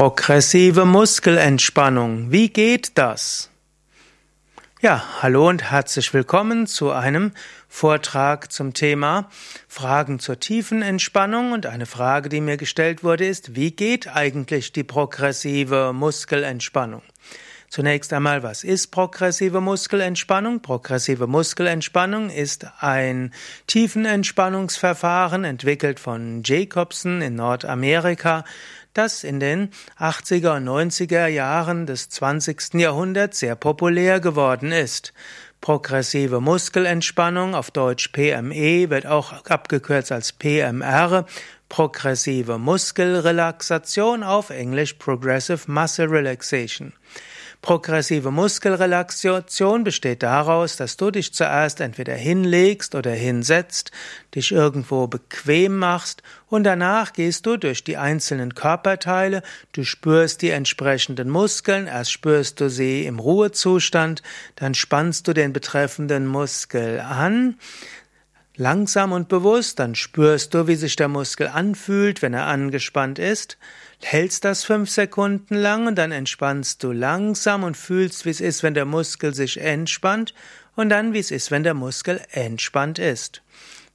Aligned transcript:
Progressive 0.00 0.86
Muskelentspannung. 0.86 2.32
Wie 2.32 2.48
geht 2.48 2.92
das? 2.96 3.50
Ja, 4.80 5.04
hallo 5.20 5.46
und 5.46 5.70
herzlich 5.72 6.14
willkommen 6.14 6.66
zu 6.66 6.90
einem 6.90 7.32
Vortrag 7.68 8.50
zum 8.50 8.72
Thema 8.72 9.28
Fragen 9.68 10.18
zur 10.18 10.40
tiefen 10.40 10.80
Entspannung. 10.80 11.52
Und 11.52 11.66
eine 11.66 11.84
Frage, 11.84 12.30
die 12.30 12.40
mir 12.40 12.56
gestellt 12.56 13.04
wurde, 13.04 13.26
ist, 13.26 13.56
wie 13.56 13.72
geht 13.72 14.08
eigentlich 14.08 14.72
die 14.72 14.84
progressive 14.84 15.92
Muskelentspannung? 15.92 17.02
Zunächst 17.70 18.12
einmal, 18.12 18.42
was 18.42 18.64
ist 18.64 18.88
progressive 18.88 19.60
Muskelentspannung? 19.60 20.60
Progressive 20.60 21.28
Muskelentspannung 21.28 22.28
ist 22.28 22.66
ein 22.80 23.32
Tiefenentspannungsverfahren 23.68 25.44
entwickelt 25.44 26.00
von 26.00 26.42
Jacobson 26.44 27.22
in 27.22 27.36
Nordamerika 27.36 28.44
das 28.92 29.22
in 29.22 29.38
den 29.38 29.70
80er 30.00 30.56
und 30.56 30.68
90er 30.68 31.28
Jahren 31.28 31.86
des 31.86 32.08
20. 32.08 32.74
Jahrhunderts 32.74 33.38
sehr 33.38 33.54
populär 33.54 34.18
geworden 34.18 34.72
ist. 34.72 35.12
Progressive 35.60 36.40
Muskelentspannung, 36.40 37.54
auf 37.54 37.70
Deutsch 37.70 38.08
PME, 38.08 38.90
wird 38.90 39.06
auch 39.06 39.44
abgekürzt 39.44 40.10
als 40.10 40.32
PMR, 40.32 41.24
progressive 41.68 42.58
Muskelrelaxation, 42.58 44.24
auf 44.24 44.50
Englisch 44.50 44.94
Progressive 44.94 45.70
Muscle 45.70 46.08
Relaxation. 46.08 46.94
Progressive 47.62 48.30
Muskelrelaxation 48.30 49.84
besteht 49.84 50.22
daraus, 50.22 50.76
dass 50.76 50.96
du 50.96 51.10
dich 51.10 51.34
zuerst 51.34 51.80
entweder 51.80 52.14
hinlegst 52.14 52.94
oder 52.94 53.10
hinsetzt, 53.10 53.90
dich 54.34 54.52
irgendwo 54.52 55.06
bequem 55.06 55.76
machst 55.76 56.22
und 56.48 56.64
danach 56.64 57.12
gehst 57.12 57.44
du 57.44 57.58
durch 57.58 57.84
die 57.84 57.98
einzelnen 57.98 58.54
Körperteile, 58.54 59.42
du 59.72 59.84
spürst 59.84 60.40
die 60.40 60.50
entsprechenden 60.50 61.28
Muskeln, 61.28 61.86
erst 61.86 62.12
spürst 62.12 62.60
du 62.62 62.70
sie 62.70 63.04
im 63.04 63.18
Ruhezustand, 63.18 64.22
dann 64.56 64.72
spannst 64.72 65.28
du 65.28 65.34
den 65.34 65.52
betreffenden 65.52 66.26
Muskel 66.26 67.00
an, 67.00 67.58
langsam 68.60 69.12
und 69.12 69.28
bewusst, 69.28 69.78
dann 69.78 69.94
spürst 69.94 70.52
du, 70.52 70.68
wie 70.68 70.76
sich 70.76 70.94
der 70.94 71.08
Muskel 71.08 71.48
anfühlt, 71.48 72.20
wenn 72.20 72.34
er 72.34 72.46
angespannt 72.46 73.18
ist, 73.18 73.56
hältst 74.02 74.44
das 74.44 74.64
fünf 74.64 74.90
Sekunden 74.90 75.54
lang 75.54 75.86
und 75.86 75.96
dann 75.96 76.12
entspannst 76.12 76.82
du 76.82 76.92
langsam 76.92 77.64
und 77.64 77.76
fühlst, 77.76 78.26
wie 78.26 78.30
es 78.30 78.42
ist, 78.42 78.62
wenn 78.62 78.74
der 78.74 78.84
Muskel 78.84 79.34
sich 79.34 79.58
entspannt 79.58 80.34
und 80.76 80.90
dann, 80.90 81.14
wie 81.14 81.18
es 81.18 81.30
ist, 81.30 81.50
wenn 81.50 81.62
der 81.62 81.74
Muskel 81.74 82.20
entspannt 82.32 82.98
ist. 82.98 83.42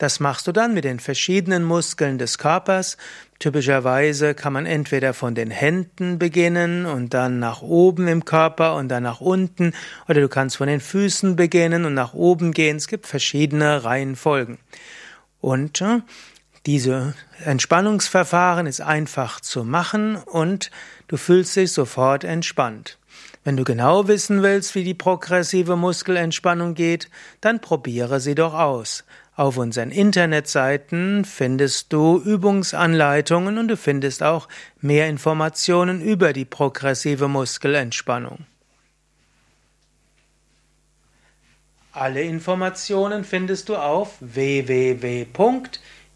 Das 0.00 0.18
machst 0.18 0.46
du 0.46 0.52
dann 0.52 0.72
mit 0.72 0.84
den 0.84 0.98
verschiedenen 0.98 1.62
Muskeln 1.62 2.16
des 2.16 2.38
Körpers. 2.38 2.96
Typischerweise 3.38 4.34
kann 4.34 4.54
man 4.54 4.64
entweder 4.64 5.12
von 5.12 5.34
den 5.34 5.50
Händen 5.50 6.18
beginnen 6.18 6.86
und 6.86 7.12
dann 7.12 7.38
nach 7.38 7.60
oben 7.60 8.08
im 8.08 8.24
Körper 8.24 8.76
und 8.76 8.88
dann 8.88 9.02
nach 9.02 9.20
unten 9.20 9.74
oder 10.08 10.22
du 10.22 10.28
kannst 10.30 10.56
von 10.56 10.68
den 10.68 10.80
Füßen 10.80 11.36
beginnen 11.36 11.84
und 11.84 11.92
nach 11.92 12.14
oben 12.14 12.52
gehen. 12.52 12.78
Es 12.78 12.88
gibt 12.88 13.06
verschiedene 13.06 13.84
Reihenfolgen. 13.84 14.56
Und 15.42 15.82
äh, 15.82 16.00
diese 16.64 17.12
Entspannungsverfahren 17.44 18.66
ist 18.66 18.80
einfach 18.80 19.42
zu 19.42 19.64
machen 19.64 20.16
und 20.16 20.70
du 21.08 21.18
fühlst 21.18 21.56
dich 21.56 21.72
sofort 21.72 22.24
entspannt. 22.24 22.96
Wenn 23.44 23.58
du 23.58 23.64
genau 23.64 24.08
wissen 24.08 24.42
willst, 24.42 24.74
wie 24.74 24.84
die 24.84 24.94
progressive 24.94 25.76
Muskelentspannung 25.76 26.72
geht, 26.72 27.10
dann 27.42 27.60
probiere 27.60 28.18
sie 28.20 28.34
doch 28.34 28.54
aus. 28.54 29.04
Auf 29.40 29.56
unseren 29.56 29.90
Internetseiten 29.90 31.24
findest 31.24 31.94
du 31.94 32.20
Übungsanleitungen 32.22 33.56
und 33.56 33.68
du 33.68 33.78
findest 33.78 34.22
auch 34.22 34.48
mehr 34.82 35.08
Informationen 35.08 36.02
über 36.02 36.34
die 36.34 36.44
progressive 36.44 37.26
Muskelentspannung. 37.26 38.44
Alle 41.92 42.20
Informationen 42.20 43.24
findest 43.24 43.70
du 43.70 43.76
auf 43.76 44.18
www 44.20 45.24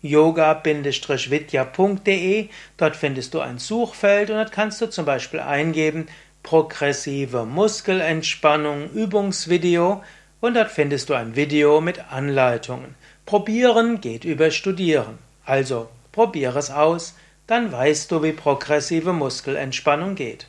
yoga-vidya.de. 0.03 2.49
Dort 2.77 2.95
findest 2.95 3.33
du 3.33 3.41
ein 3.41 3.59
Suchfeld 3.59 4.29
und 4.29 4.37
dort 4.37 4.53
kannst 4.53 4.83
du 4.83 4.91
zum 4.91 5.07
Beispiel 5.07 5.41
eingeben 5.41 6.09
progressive 6.43 7.47
Muskelentspannung 7.47 8.91
Übungsvideo 8.91 10.03
und 10.45 10.53
dort 10.53 10.71
findest 10.71 11.09
du 11.09 11.15
ein 11.15 11.37
Video 11.37 11.81
mit 11.81 12.13
Anleitungen. 12.13 12.97
Probieren 13.25 14.03
geht 14.03 14.27
über 14.27 14.51
Studieren. 14.51 15.17
Also 15.47 15.89
probiere 16.13 16.59
es 16.59 16.71
aus, 16.71 17.15
dann 17.47 17.73
weißt 17.73 18.11
du, 18.11 18.23
wie 18.23 18.33
progressive 18.33 19.15
Muskelentspannung 19.15 20.17
geht. 20.17 20.49